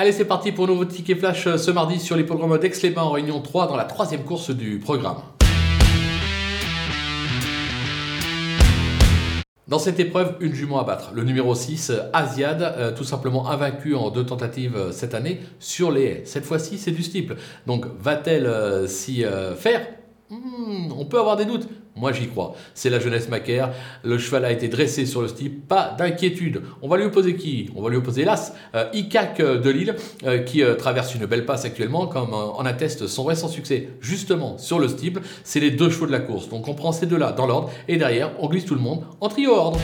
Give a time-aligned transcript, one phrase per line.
[0.00, 3.40] Allez, c'est parti pour nouveau ticket flash euh, ce mardi sur l'hippodrome d'Aix-les-Bains en Réunion
[3.40, 5.16] 3 dans la troisième course du programme.
[9.66, 11.10] Dans cette épreuve, une jument à battre.
[11.14, 15.90] Le numéro 6, Asiad, euh, tout simplement invaincu en deux tentatives euh, cette année sur
[15.90, 16.22] les haies.
[16.26, 17.34] Cette fois-ci, c'est du steeple.
[17.66, 19.24] Donc, va-t-elle s'y
[19.56, 19.84] faire?
[20.30, 21.66] Hmm, on peut avoir des doutes.
[21.98, 22.54] Moi, j'y crois.
[22.74, 23.72] C'est la jeunesse macaire.
[24.04, 25.56] Le cheval a été dressé sur le steeple.
[25.66, 26.62] Pas d'inquiétude.
[26.80, 27.70] On va lui opposer qui?
[27.74, 31.44] On va lui opposer l'As, euh, Icac euh, de Lille, euh, qui traverse une belle
[31.44, 35.20] passe actuellement, comme en atteste son récent succès, justement, sur le steeple.
[35.42, 36.48] C'est les deux chevaux de la course.
[36.48, 37.70] Donc, on prend ces deux-là dans l'ordre.
[37.88, 39.80] Et derrière, on glisse tout le monde en trio ordre.